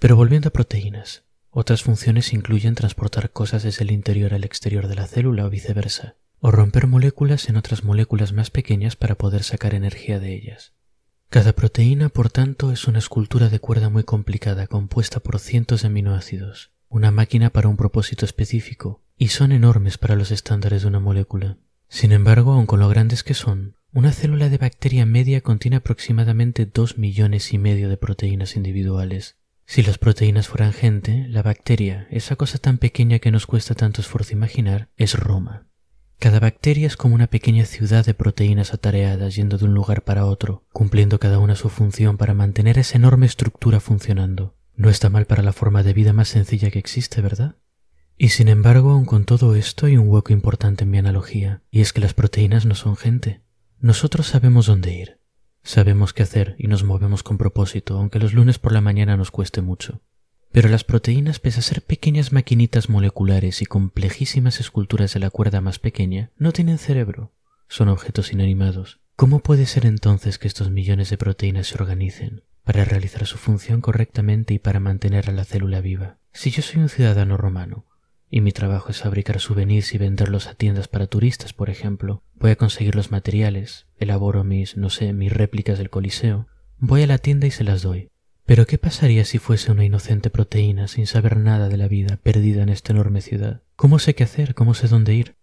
Pero 0.00 0.16
volviendo 0.16 0.48
a 0.48 0.52
proteínas, 0.52 1.22
otras 1.50 1.84
funciones 1.84 2.32
incluyen 2.32 2.74
transportar 2.74 3.30
cosas 3.30 3.62
desde 3.62 3.84
el 3.84 3.92
interior 3.92 4.34
al 4.34 4.42
exterior 4.42 4.88
de 4.88 4.96
la 4.96 5.06
célula 5.06 5.46
o 5.46 5.50
viceversa, 5.50 6.16
o 6.40 6.50
romper 6.50 6.88
moléculas 6.88 7.48
en 7.48 7.56
otras 7.56 7.84
moléculas 7.84 8.32
más 8.32 8.50
pequeñas 8.50 8.96
para 8.96 9.14
poder 9.14 9.44
sacar 9.44 9.72
energía 9.72 10.18
de 10.18 10.34
ellas. 10.34 10.72
Cada 11.30 11.52
proteína, 11.52 12.08
por 12.08 12.30
tanto, 12.30 12.72
es 12.72 12.88
una 12.88 12.98
escultura 12.98 13.48
de 13.50 13.60
cuerda 13.60 13.88
muy 13.88 14.02
complicada 14.02 14.66
compuesta 14.66 15.20
por 15.20 15.38
cientos 15.38 15.82
de 15.82 15.88
aminoácidos, 15.88 16.72
una 16.88 17.12
máquina 17.12 17.50
para 17.50 17.68
un 17.68 17.76
propósito 17.76 18.24
específico, 18.24 19.02
y 19.18 19.28
son 19.28 19.52
enormes 19.52 19.98
para 19.98 20.14
los 20.14 20.30
estándares 20.30 20.82
de 20.82 20.88
una 20.88 21.00
molécula. 21.00 21.58
Sin 21.88 22.12
embargo, 22.12 22.52
aun 22.52 22.66
con 22.66 22.80
lo 22.80 22.88
grandes 22.88 23.22
que 23.22 23.34
son, 23.34 23.74
una 23.92 24.12
célula 24.12 24.48
de 24.48 24.58
bacteria 24.58 25.06
media 25.06 25.40
contiene 25.40 25.78
aproximadamente 25.78 26.66
dos 26.66 26.98
millones 26.98 27.52
y 27.52 27.58
medio 27.58 27.88
de 27.88 27.96
proteínas 27.96 28.54
individuales. 28.54 29.36
Si 29.66 29.82
las 29.82 29.98
proteínas 29.98 30.48
fueran 30.48 30.72
gente, 30.72 31.26
la 31.28 31.42
bacteria, 31.42 32.06
esa 32.10 32.36
cosa 32.36 32.58
tan 32.58 32.78
pequeña 32.78 33.18
que 33.18 33.30
nos 33.30 33.46
cuesta 33.46 33.74
tanto 33.74 34.00
esfuerzo 34.00 34.32
imaginar, 34.32 34.88
es 34.96 35.14
Roma. 35.14 35.66
Cada 36.18 36.40
bacteria 36.40 36.86
es 36.86 36.96
como 36.96 37.14
una 37.14 37.28
pequeña 37.28 37.64
ciudad 37.64 38.04
de 38.04 38.14
proteínas 38.14 38.74
atareadas 38.74 39.36
yendo 39.36 39.56
de 39.58 39.66
un 39.66 39.74
lugar 39.74 40.02
para 40.02 40.26
otro, 40.26 40.64
cumpliendo 40.72 41.18
cada 41.18 41.38
una 41.38 41.54
su 41.54 41.68
función 41.68 42.16
para 42.16 42.34
mantener 42.34 42.78
esa 42.78 42.96
enorme 42.96 43.26
estructura 43.26 43.78
funcionando. 43.80 44.54
No 44.74 44.90
está 44.90 45.10
mal 45.10 45.26
para 45.26 45.42
la 45.42 45.52
forma 45.52 45.82
de 45.82 45.92
vida 45.92 46.12
más 46.12 46.28
sencilla 46.28 46.70
que 46.70 46.78
existe, 46.78 47.20
¿verdad? 47.20 47.56
Y 48.20 48.30
sin 48.30 48.48
embargo, 48.48 48.90
aun 48.90 49.04
con 49.04 49.24
todo 49.24 49.54
esto 49.54 49.86
hay 49.86 49.96
un 49.96 50.08
hueco 50.08 50.32
importante 50.32 50.82
en 50.82 50.90
mi 50.90 50.98
analogía, 50.98 51.62
y 51.70 51.82
es 51.82 51.92
que 51.92 52.00
las 52.00 52.14
proteínas 52.14 52.66
no 52.66 52.74
son 52.74 52.96
gente. 52.96 53.42
Nosotros 53.78 54.26
sabemos 54.26 54.66
dónde 54.66 54.92
ir, 54.92 55.20
sabemos 55.62 56.12
qué 56.12 56.24
hacer 56.24 56.56
y 56.58 56.66
nos 56.66 56.82
movemos 56.82 57.22
con 57.22 57.38
propósito, 57.38 57.96
aunque 57.96 58.18
los 58.18 58.34
lunes 58.34 58.58
por 58.58 58.72
la 58.72 58.80
mañana 58.80 59.16
nos 59.16 59.30
cueste 59.30 59.62
mucho. 59.62 60.02
Pero 60.50 60.68
las 60.68 60.82
proteínas, 60.82 61.38
pese 61.38 61.60
a 61.60 61.62
ser 61.62 61.80
pequeñas 61.80 62.32
maquinitas 62.32 62.88
moleculares 62.88 63.62
y 63.62 63.66
complejísimas 63.66 64.58
esculturas 64.58 65.14
de 65.14 65.20
la 65.20 65.30
cuerda 65.30 65.60
más 65.60 65.78
pequeña, 65.78 66.32
no 66.36 66.50
tienen 66.50 66.78
cerebro, 66.78 67.34
son 67.68 67.88
objetos 67.88 68.32
inanimados. 68.32 68.98
¿Cómo 69.14 69.40
puede 69.40 69.64
ser 69.64 69.86
entonces 69.86 70.38
que 70.38 70.48
estos 70.48 70.70
millones 70.70 71.10
de 71.10 71.18
proteínas 71.18 71.68
se 71.68 71.76
organicen 71.76 72.42
para 72.64 72.84
realizar 72.84 73.26
su 73.26 73.38
función 73.38 73.80
correctamente 73.80 74.54
y 74.54 74.58
para 74.58 74.80
mantener 74.80 75.30
a 75.30 75.32
la 75.32 75.44
célula 75.44 75.80
viva? 75.80 76.18
Si 76.32 76.50
yo 76.50 76.62
soy 76.62 76.80
un 76.80 76.88
ciudadano 76.88 77.36
romano, 77.36 77.87
y 78.30 78.40
mi 78.40 78.52
trabajo 78.52 78.90
es 78.90 79.00
fabricar 79.00 79.40
souvenirs 79.40 79.94
y 79.94 79.98
venderlos 79.98 80.46
a 80.46 80.54
tiendas 80.54 80.88
para 80.88 81.06
turistas, 81.06 81.52
por 81.52 81.70
ejemplo. 81.70 82.22
Voy 82.34 82.50
a 82.50 82.56
conseguir 82.56 82.94
los 82.94 83.10
materiales, 83.10 83.86
elaboro 83.98 84.44
mis, 84.44 84.76
no 84.76 84.90
sé, 84.90 85.12
mis 85.12 85.32
réplicas 85.32 85.78
del 85.78 85.90
Coliseo, 85.90 86.46
voy 86.78 87.02
a 87.02 87.06
la 87.06 87.18
tienda 87.18 87.46
y 87.46 87.50
se 87.50 87.64
las 87.64 87.82
doy. 87.82 88.10
Pero 88.44 88.66
¿qué 88.66 88.78
pasaría 88.78 89.24
si 89.24 89.38
fuese 89.38 89.72
una 89.72 89.84
inocente 89.84 90.30
proteína 90.30 90.88
sin 90.88 91.06
saber 91.06 91.36
nada 91.36 91.68
de 91.68 91.76
la 91.76 91.86
vida, 91.88 92.18
perdida 92.22 92.62
en 92.62 92.70
esta 92.70 92.92
enorme 92.92 93.20
ciudad? 93.20 93.62
¿Cómo 93.76 93.98
sé 93.98 94.14
qué 94.14 94.24
hacer? 94.24 94.54
¿Cómo 94.54 94.72
sé 94.72 94.88
dónde 94.88 95.14
ir? 95.14 95.36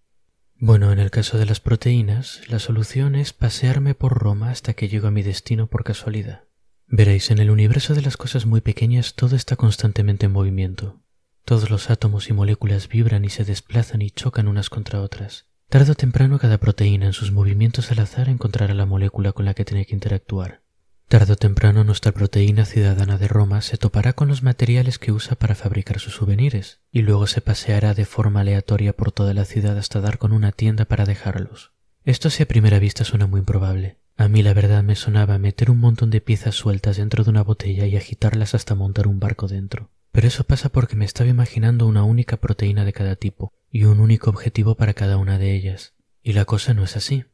Bueno, 0.58 0.92
en 0.92 1.00
el 1.00 1.12
caso 1.12 1.38
de 1.38 1.46
las 1.46 1.60
proteínas, 1.60 2.42
la 2.48 2.60
solución 2.60 3.15
es 3.15 3.34
pasearme 3.34 3.94
por 3.94 4.18
Roma 4.18 4.50
hasta 4.50 4.74
que 4.74 4.88
llego 4.88 5.08
a 5.08 5.12
mi 5.12 5.22
destino 5.22 5.68
por 5.68 5.84
casualidad. 5.84 6.46
Veréis, 6.88 7.30
en 7.30 7.39
el 7.39 7.51
universo 7.51 7.94
de 7.94 8.01
las 8.01 8.15
cosas 8.18 8.46
muy 8.46 8.62
pequeñas 8.62 9.15
todo 9.15 9.36
está 9.36 9.56
constantemente 9.56 10.27
en 10.27 10.32
movimiento. 10.32 11.01
Todos 11.46 11.70
los 11.70 11.92
átomos 11.92 12.28
y 12.30 12.34
moléculas 12.34 12.90
vibran 12.90 13.24
y 13.24 13.30
se 13.30 13.46
desplazan 13.46 14.02
y 14.02 14.10
chocan 14.10 14.48
unas 14.48 14.72
contra 14.72 15.02
otras. 15.02 15.46
Tarde 15.70 15.92
o 15.92 15.96
temprano 15.96 16.40
cada 16.40 16.58
proteína 16.58 17.06
en 17.06 17.14
sus 17.14 17.32
movimientos 17.32 17.92
al 17.92 18.00
azar 18.00 18.30
encontrará 18.30 18.74
la 18.74 18.88
molécula 18.88 19.32
con 19.32 19.46
la 19.46 19.54
que 19.54 19.64
tiene 19.64 19.86
que 19.86 19.94
interactuar. 19.94 20.64
Tarde 21.08 21.34
o 21.34 21.36
temprano 21.36 21.84
nuestra 21.84 22.12
proteína 22.14 22.66
ciudadana 22.66 23.20
de 23.20 23.28
Roma 23.28 23.62
se 23.62 23.78
topará 23.78 24.14
con 24.14 24.28
los 24.28 24.42
materiales 24.42 24.98
que 24.98 25.12
usa 25.12 25.36
para 25.36 25.54
fabricar 25.54 26.00
sus 26.00 26.16
souvenirs 26.16 26.80
y 26.92 27.04
luego 27.04 27.28
se 27.28 27.42
paseará 27.42 27.94
de 27.94 28.06
forma 28.06 28.40
aleatoria 28.40 28.94
por 28.94 29.12
toda 29.12 29.36
la 29.36 29.46
ciudad 29.46 29.78
hasta 29.78 30.02
dar 30.02 30.18
con 30.18 30.34
una 30.34 30.52
tienda 30.52 30.86
para 30.86 31.06
dejarlos. 31.06 31.74
Esto 32.06 32.32
si 32.32 32.42
a 32.42 32.48
primera 32.48 32.80
vista 32.80 33.04
suena 33.04 33.28
muy 33.28 33.42
improbable. 33.42 34.00
A 34.18 34.28
mí 34.30 34.42
la 34.42 34.56
verdad 34.56 34.82
me 34.82 34.96
sonaba 34.96 35.38
meter 35.38 35.70
un 35.70 35.80
montón 35.80 36.10
de 36.10 36.22
piezas 36.22 36.56
sueltas 36.56 36.98
dentro 36.98 37.24
de 37.24 37.30
una 37.30 37.44
botella 37.44 37.86
y 37.86 37.98
agitarlas 37.98 38.56
hasta 38.56 38.74
montar 38.74 39.08
un 39.08 39.20
barco 39.20 39.48
dentro. 39.48 39.92
Pero 40.15 40.29
eso 40.29 40.45
pasa 40.45 40.69
porque 40.69 40.95
me 40.95 41.03
estaba 41.03 41.29
imaginando 41.29 41.86
una 41.86 42.03
única 42.03 42.38
proteína 42.38 42.86
de 42.86 42.93
cada 42.93 43.17
tipo 43.17 43.51
y 43.69 43.84
un 43.84 44.00
único 44.00 44.29
objetivo 44.29 44.75
para 44.75 44.93
cada 44.93 45.17
una 45.17 45.38
de 45.38 45.53
ellas. 45.53 45.93
Y 46.24 46.31
la 46.31 46.45
cosa 46.45 46.74
no 46.74 46.86
es 46.86 46.95
así. 46.95 47.25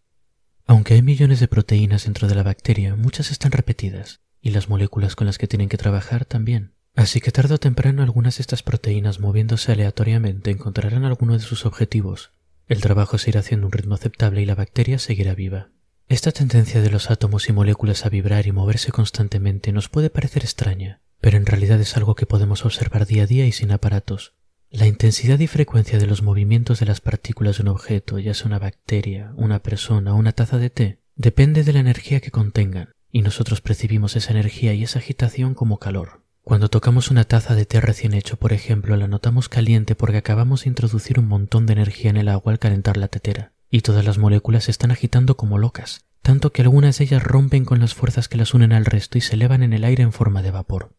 Aunque 0.65 0.95
hay 0.95 1.03
millones 1.03 1.39
de 1.39 1.47
proteínas 1.47 2.05
dentro 2.05 2.27
de 2.27 2.33
la 2.33 2.41
bacteria, 2.41 2.95
muchas 2.95 3.29
están 3.29 3.51
repetidas, 3.51 4.21
y 4.41 4.49
las 4.49 4.67
moléculas 4.67 5.15
con 5.15 5.27
las 5.27 5.37
que 5.37 5.47
tienen 5.47 5.69
que 5.69 5.77
trabajar 5.77 6.25
también. 6.25 6.73
Así 6.95 7.21
que 7.21 7.31
tarde 7.31 7.53
o 7.53 7.59
temprano 7.59 8.01
algunas 8.01 8.37
de 8.37 8.41
estas 8.41 8.63
proteínas 8.63 9.19
moviéndose 9.19 9.71
aleatoriamente 9.71 10.49
encontrarán 10.49 11.05
alguno 11.05 11.33
de 11.33 11.41
sus 11.41 11.67
objetivos. 11.67 12.31
El 12.67 12.81
trabajo 12.81 13.19
se 13.19 13.29
irá 13.29 13.41
haciendo 13.41 13.67
un 13.67 13.73
ritmo 13.73 13.93
aceptable 13.93 14.41
y 14.41 14.45
la 14.47 14.55
bacteria 14.55 14.97
seguirá 14.97 15.35
viva. 15.35 15.69
Esta 16.07 16.31
tendencia 16.31 16.81
de 16.81 16.89
los 16.89 17.11
átomos 17.11 17.47
y 17.47 17.53
moléculas 17.53 18.07
a 18.07 18.09
vibrar 18.09 18.47
y 18.47 18.51
moverse 18.51 18.91
constantemente 18.91 19.71
nos 19.71 19.87
puede 19.87 20.09
parecer 20.09 20.41
extraña, 20.41 20.99
pero 21.21 21.37
en 21.37 21.45
realidad 21.45 21.79
es 21.79 21.95
algo 21.95 22.15
que 22.15 22.25
podemos 22.25 22.65
observar 22.65 23.05
día 23.05 23.23
a 23.23 23.27
día 23.27 23.45
y 23.45 23.51
sin 23.51 23.71
aparatos. 23.71 24.33
La 24.69 24.87
intensidad 24.87 25.39
y 25.39 25.47
frecuencia 25.47 25.99
de 25.99 26.07
los 26.07 26.21
movimientos 26.23 26.79
de 26.79 26.85
las 26.85 27.01
partículas 27.01 27.57
de 27.57 27.63
un 27.63 27.69
objeto, 27.69 28.19
ya 28.19 28.33
sea 28.33 28.47
una 28.47 28.59
bacteria, 28.59 29.33
una 29.35 29.61
persona 29.61 30.13
o 30.13 30.17
una 30.17 30.31
taza 30.31 30.57
de 30.57 30.69
té, 30.69 30.99
depende 31.15 31.63
de 31.63 31.73
la 31.73 31.79
energía 31.79 32.21
que 32.21 32.31
contengan, 32.31 32.93
y 33.11 33.21
nosotros 33.21 33.61
percibimos 33.61 34.15
esa 34.15 34.31
energía 34.31 34.73
y 34.73 34.83
esa 34.83 34.99
agitación 34.99 35.53
como 35.53 35.77
calor. 35.77 36.23
Cuando 36.43 36.69
tocamos 36.69 37.11
una 37.11 37.25
taza 37.25 37.53
de 37.53 37.65
té 37.65 37.81
recién 37.81 38.13
hecho, 38.13 38.37
por 38.37 38.53
ejemplo, 38.53 38.95
la 38.95 39.07
notamos 39.07 39.49
caliente 39.49 39.93
porque 39.93 40.17
acabamos 40.17 40.63
de 40.63 40.69
introducir 40.69 41.19
un 41.19 41.27
montón 41.27 41.65
de 41.65 41.73
energía 41.73 42.09
en 42.09 42.17
el 42.17 42.29
agua 42.29 42.53
al 42.53 42.59
calentar 42.59 42.97
la 42.97 43.09
tetera, 43.09 43.51
y 43.69 43.81
todas 43.81 44.05
las 44.05 44.17
moléculas 44.17 44.63
se 44.63 44.71
están 44.71 44.91
agitando 44.91 45.37
como 45.37 45.57
locas, 45.57 46.05
tanto 46.21 46.51
que 46.51 46.61
algunas 46.61 46.97
de 46.97 47.03
ellas 47.03 47.23
rompen 47.23 47.65
con 47.65 47.79
las 47.79 47.93
fuerzas 47.93 48.27
que 48.27 48.37
las 48.37 48.53
unen 48.53 48.73
al 48.73 48.85
resto 48.85 49.17
y 49.17 49.21
se 49.21 49.35
elevan 49.35 49.63
en 49.63 49.73
el 49.73 49.83
aire 49.83 50.01
en 50.01 50.13
forma 50.13 50.41
de 50.41 50.51
vapor. 50.51 50.95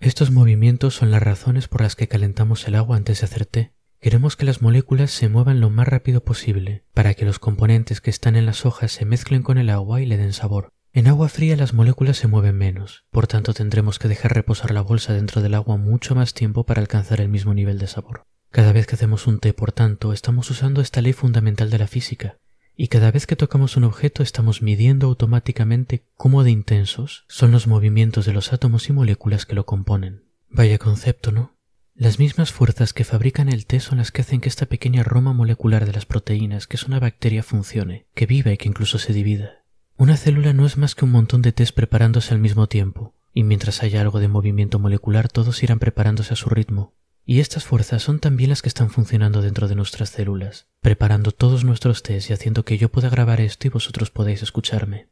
Estos 0.00 0.30
movimientos 0.30 0.94
son 0.94 1.10
las 1.10 1.22
razones 1.22 1.68
por 1.68 1.80
las 1.80 1.96
que 1.96 2.08
calentamos 2.08 2.66
el 2.68 2.74
agua 2.74 2.96
antes 2.96 3.20
de 3.20 3.24
hacer 3.26 3.46
té. 3.46 3.72
Queremos 4.00 4.36
que 4.36 4.44
las 4.44 4.60
moléculas 4.60 5.10
se 5.10 5.28
muevan 5.30 5.60
lo 5.60 5.70
más 5.70 5.88
rápido 5.88 6.22
posible, 6.22 6.84
para 6.92 7.14
que 7.14 7.24
los 7.24 7.38
componentes 7.38 8.02
que 8.02 8.10
están 8.10 8.36
en 8.36 8.44
las 8.44 8.66
hojas 8.66 8.92
se 8.92 9.06
mezclen 9.06 9.42
con 9.42 9.56
el 9.56 9.70
agua 9.70 10.02
y 10.02 10.06
le 10.06 10.18
den 10.18 10.34
sabor. 10.34 10.68
En 10.92 11.08
agua 11.08 11.28
fría 11.28 11.56
las 11.56 11.72
moléculas 11.72 12.18
se 12.18 12.28
mueven 12.28 12.56
menos, 12.56 13.04
por 13.10 13.26
tanto 13.26 13.54
tendremos 13.54 13.98
que 13.98 14.08
dejar 14.08 14.34
reposar 14.34 14.72
la 14.72 14.82
bolsa 14.82 15.14
dentro 15.14 15.40
del 15.40 15.54
agua 15.54 15.76
mucho 15.76 16.14
más 16.14 16.34
tiempo 16.34 16.64
para 16.64 16.82
alcanzar 16.82 17.20
el 17.20 17.30
mismo 17.30 17.54
nivel 17.54 17.78
de 17.78 17.86
sabor. 17.86 18.26
Cada 18.50 18.72
vez 18.72 18.86
que 18.86 18.94
hacemos 18.94 19.26
un 19.26 19.40
té, 19.40 19.54
por 19.54 19.72
tanto, 19.72 20.12
estamos 20.12 20.50
usando 20.50 20.80
esta 20.80 21.00
ley 21.00 21.12
fundamental 21.12 21.70
de 21.70 21.78
la 21.78 21.88
física, 21.88 22.36
y 22.76 22.88
cada 22.88 23.10
vez 23.10 23.26
que 23.26 23.36
tocamos 23.36 23.76
un 23.76 23.84
objeto 23.84 24.22
estamos 24.22 24.62
midiendo 24.62 25.06
automáticamente 25.06 26.04
cómo 26.16 26.42
de 26.42 26.50
intensos 26.50 27.24
son 27.28 27.52
los 27.52 27.66
movimientos 27.66 28.26
de 28.26 28.32
los 28.32 28.52
átomos 28.52 28.88
y 28.88 28.92
moléculas 28.92 29.46
que 29.46 29.54
lo 29.54 29.64
componen. 29.64 30.24
Vaya 30.50 30.78
concepto, 30.78 31.32
¿no? 31.32 31.54
Las 31.94 32.18
mismas 32.18 32.50
fuerzas 32.50 32.92
que 32.92 33.04
fabrican 33.04 33.48
el 33.48 33.66
té 33.66 33.78
son 33.78 33.98
las 33.98 34.10
que 34.10 34.22
hacen 34.22 34.40
que 34.40 34.48
esta 34.48 34.66
pequeña 34.66 35.04
roma 35.04 35.32
molecular 35.32 35.86
de 35.86 35.92
las 35.92 36.06
proteínas, 36.06 36.66
que 36.66 36.76
es 36.76 36.82
una 36.84 36.98
bacteria, 36.98 37.44
funcione, 37.44 38.08
que 38.14 38.26
viva 38.26 38.52
y 38.52 38.56
que 38.56 38.68
incluso 38.68 38.98
se 38.98 39.12
divida. 39.12 39.64
Una 39.96 40.16
célula 40.16 40.52
no 40.52 40.66
es 40.66 40.76
más 40.76 40.96
que 40.96 41.04
un 41.04 41.12
montón 41.12 41.40
de 41.40 41.52
tés 41.52 41.70
preparándose 41.70 42.34
al 42.34 42.40
mismo 42.40 42.66
tiempo, 42.66 43.14
y 43.32 43.44
mientras 43.44 43.84
haya 43.84 44.00
algo 44.00 44.18
de 44.18 44.26
movimiento 44.26 44.80
molecular 44.80 45.28
todos 45.28 45.62
irán 45.62 45.78
preparándose 45.78 46.32
a 46.32 46.36
su 46.36 46.50
ritmo, 46.50 46.94
y 47.26 47.40
estas 47.40 47.64
fuerzas 47.64 48.02
son 48.02 48.20
también 48.20 48.50
las 48.50 48.60
que 48.60 48.68
están 48.68 48.90
funcionando 48.90 49.40
dentro 49.40 49.66
de 49.68 49.74
nuestras 49.74 50.10
células, 50.10 50.68
preparando 50.80 51.32
todos 51.32 51.64
nuestros 51.64 52.02
test 52.02 52.30
y 52.30 52.32
haciendo 52.34 52.64
que 52.64 52.76
yo 52.76 52.90
pueda 52.90 53.08
grabar 53.08 53.40
esto 53.40 53.66
y 53.66 53.70
vosotros 53.70 54.10
podáis 54.10 54.42
escucharme. 54.42 55.08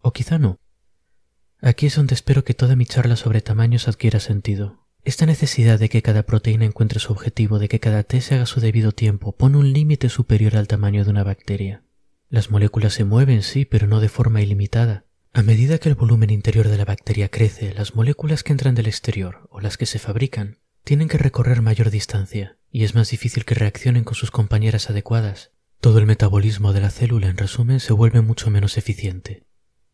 O 0.00 0.12
quizá 0.12 0.38
no. 0.38 0.58
Aquí 1.60 1.86
es 1.86 1.96
donde 1.96 2.14
espero 2.14 2.44
que 2.44 2.54
toda 2.54 2.76
mi 2.76 2.86
charla 2.86 3.16
sobre 3.16 3.40
tamaños 3.40 3.88
adquiera 3.88 4.20
sentido. 4.20 4.86
Esta 5.04 5.26
necesidad 5.26 5.78
de 5.78 5.88
que 5.88 6.02
cada 6.02 6.24
proteína 6.24 6.64
encuentre 6.64 7.00
su 7.00 7.12
objetivo, 7.12 7.58
de 7.58 7.68
que 7.68 7.80
cada 7.80 8.02
test 8.02 8.28
se 8.28 8.34
haga 8.34 8.46
su 8.46 8.60
debido 8.60 8.92
tiempo, 8.92 9.32
pone 9.32 9.56
un 9.56 9.72
límite 9.72 10.08
superior 10.08 10.56
al 10.56 10.68
tamaño 10.68 11.04
de 11.04 11.10
una 11.10 11.24
bacteria. 11.24 11.82
Las 12.28 12.50
moléculas 12.50 12.92
se 12.94 13.04
mueven, 13.04 13.42
sí, 13.42 13.64
pero 13.64 13.86
no 13.86 14.00
de 14.00 14.08
forma 14.08 14.42
ilimitada. 14.42 15.06
A 15.32 15.42
medida 15.42 15.78
que 15.78 15.88
el 15.88 15.94
volumen 15.94 16.30
interior 16.30 16.68
de 16.68 16.76
la 16.76 16.84
bacteria 16.84 17.28
crece, 17.28 17.72
las 17.74 17.94
moléculas 17.94 18.42
que 18.42 18.52
entran 18.52 18.74
del 18.74 18.86
exterior, 18.86 19.48
o 19.50 19.60
las 19.60 19.78
que 19.78 19.86
se 19.86 19.98
fabrican, 19.98 20.58
tienen 20.88 21.08
que 21.08 21.18
recorrer 21.18 21.60
mayor 21.60 21.90
distancia 21.90 22.56
y 22.72 22.84
es 22.84 22.94
más 22.94 23.10
difícil 23.10 23.44
que 23.44 23.54
reaccionen 23.54 24.04
con 24.04 24.14
sus 24.14 24.30
compañeras 24.30 24.88
adecuadas. 24.88 25.50
Todo 25.82 25.98
el 25.98 26.06
metabolismo 26.06 26.72
de 26.72 26.80
la 26.80 26.88
célula, 26.88 27.28
en 27.28 27.36
resumen, 27.36 27.78
se 27.78 27.92
vuelve 27.92 28.22
mucho 28.22 28.48
menos 28.48 28.78
eficiente. 28.78 29.44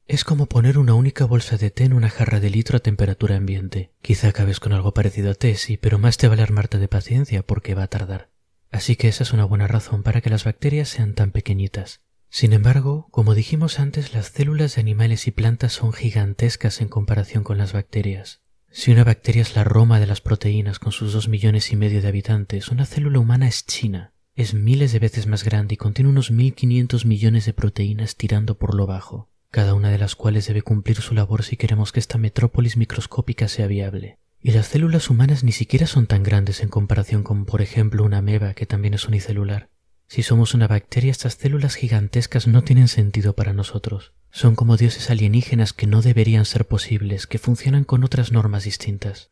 Es 0.06 0.22
como 0.22 0.46
poner 0.46 0.78
una 0.78 0.94
única 0.94 1.24
bolsa 1.24 1.56
de 1.56 1.72
té 1.72 1.82
en 1.82 1.94
una 1.94 2.10
jarra 2.10 2.38
de 2.38 2.48
litro 2.48 2.76
a 2.76 2.80
temperatura 2.80 3.34
ambiente. 3.34 3.92
Quizá 4.02 4.28
acabes 4.28 4.60
con 4.60 4.72
algo 4.72 4.94
parecido 4.94 5.32
a 5.32 5.34
té, 5.34 5.56
sí, 5.56 5.76
pero 5.76 5.98
más 5.98 6.16
te 6.16 6.28
vale 6.28 6.42
armarte 6.42 6.78
de 6.78 6.86
paciencia 6.86 7.42
porque 7.42 7.74
va 7.74 7.82
a 7.82 7.88
tardar. 7.88 8.30
Así 8.70 8.94
que 8.94 9.08
esa 9.08 9.24
es 9.24 9.32
una 9.32 9.44
buena 9.44 9.66
razón 9.66 10.04
para 10.04 10.20
que 10.20 10.30
las 10.30 10.44
bacterias 10.44 10.90
sean 10.90 11.14
tan 11.14 11.32
pequeñitas. 11.32 12.02
Sin 12.28 12.52
embargo, 12.52 13.08
como 13.10 13.34
dijimos 13.34 13.80
antes, 13.80 14.14
las 14.14 14.26
células 14.26 14.76
de 14.76 14.82
animales 14.82 15.26
y 15.26 15.32
plantas 15.32 15.72
son 15.72 15.92
gigantescas 15.92 16.80
en 16.80 16.86
comparación 16.86 17.42
con 17.42 17.58
las 17.58 17.72
bacterias. 17.72 18.43
Si 18.76 18.90
una 18.90 19.04
bacteria 19.04 19.42
es 19.42 19.54
la 19.54 19.62
Roma 19.62 20.00
de 20.00 20.06
las 20.08 20.20
proteínas 20.20 20.80
con 20.80 20.90
sus 20.90 21.12
dos 21.12 21.28
millones 21.28 21.70
y 21.70 21.76
medio 21.76 22.02
de 22.02 22.08
habitantes, 22.08 22.70
una 22.70 22.86
célula 22.86 23.20
humana 23.20 23.46
es 23.46 23.64
China. 23.66 24.12
Es 24.34 24.52
miles 24.52 24.92
de 24.92 24.98
veces 24.98 25.28
más 25.28 25.44
grande 25.44 25.74
y 25.74 25.76
contiene 25.76 26.10
unos 26.10 26.32
1500 26.32 27.06
millones 27.06 27.46
de 27.46 27.52
proteínas 27.52 28.16
tirando 28.16 28.58
por 28.58 28.74
lo 28.74 28.88
bajo, 28.88 29.30
cada 29.52 29.74
una 29.74 29.92
de 29.92 29.98
las 29.98 30.16
cuales 30.16 30.48
debe 30.48 30.62
cumplir 30.62 30.96
su 30.96 31.14
labor 31.14 31.44
si 31.44 31.56
queremos 31.56 31.92
que 31.92 32.00
esta 32.00 32.18
metrópolis 32.18 32.76
microscópica 32.76 33.46
sea 33.46 33.68
viable. 33.68 34.18
Y 34.42 34.50
las 34.50 34.66
células 34.66 35.08
humanas 35.08 35.44
ni 35.44 35.52
siquiera 35.52 35.86
son 35.86 36.08
tan 36.08 36.24
grandes 36.24 36.60
en 36.60 36.68
comparación 36.68 37.22
con, 37.22 37.46
por 37.46 37.62
ejemplo, 37.62 38.02
una 38.02 38.18
ameba 38.18 38.54
que 38.54 38.66
también 38.66 38.94
es 38.94 39.06
unicelular. 39.06 39.68
Si 40.06 40.22
somos 40.22 40.54
una 40.54 40.68
bacteria, 40.68 41.10
estas 41.10 41.34
células 41.34 41.74
gigantescas 41.74 42.46
no 42.46 42.62
tienen 42.62 42.88
sentido 42.88 43.34
para 43.34 43.52
nosotros. 43.52 44.12
Son 44.30 44.54
como 44.54 44.76
dioses 44.76 45.10
alienígenas 45.10 45.72
que 45.72 45.86
no 45.86 46.02
deberían 46.02 46.44
ser 46.44 46.66
posibles, 46.66 47.26
que 47.26 47.38
funcionan 47.38 47.84
con 47.84 48.04
otras 48.04 48.32
normas 48.32 48.64
distintas. 48.64 49.30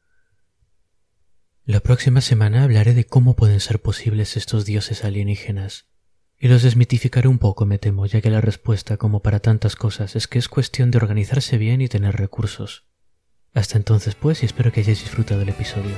La 1.64 1.80
próxima 1.80 2.20
semana 2.20 2.64
hablaré 2.64 2.94
de 2.94 3.04
cómo 3.04 3.36
pueden 3.36 3.60
ser 3.60 3.80
posibles 3.80 4.36
estos 4.36 4.64
dioses 4.64 5.04
alienígenas. 5.04 5.86
Y 6.38 6.48
los 6.48 6.62
desmitificaré 6.62 7.28
un 7.28 7.38
poco, 7.38 7.66
me 7.66 7.78
temo, 7.78 8.04
ya 8.06 8.20
que 8.20 8.30
la 8.30 8.40
respuesta, 8.40 8.96
como 8.96 9.22
para 9.22 9.38
tantas 9.38 9.76
cosas, 9.76 10.16
es 10.16 10.26
que 10.26 10.40
es 10.40 10.48
cuestión 10.48 10.90
de 10.90 10.98
organizarse 10.98 11.58
bien 11.58 11.80
y 11.80 11.88
tener 11.88 12.16
recursos. 12.16 12.86
Hasta 13.54 13.76
entonces, 13.76 14.16
pues, 14.16 14.42
y 14.42 14.46
espero 14.46 14.72
que 14.72 14.80
hayáis 14.80 15.02
disfrutado 15.02 15.42
el 15.42 15.50
episodio. 15.50 15.94